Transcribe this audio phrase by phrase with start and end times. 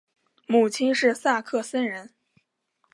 [0.47, 2.09] 母亲是萨克森人。